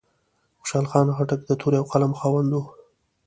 [0.59, 2.57] خوشحال خان خټک د تورې او قلم خاوند و.